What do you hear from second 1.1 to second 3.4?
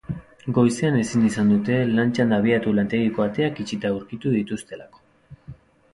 izan dute lan txanda abiatu, lantegiko